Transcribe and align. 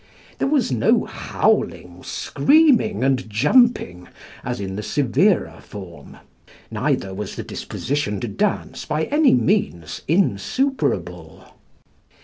There 0.39 0.47
was 0.47 0.71
no 0.71 1.05
howling, 1.05 2.01
screaming, 2.01 3.03
and 3.03 3.29
jumping, 3.29 4.07
as 4.43 4.59
in 4.59 4.75
the 4.75 4.81
severer 4.81 5.61
form; 5.61 6.17
neither 6.71 7.13
was 7.13 7.35
the 7.35 7.43
disposition 7.43 8.19
to 8.21 8.27
dance 8.27 8.83
by 8.83 9.03
any 9.03 9.35
means 9.35 10.01
insuperable. 10.07 11.43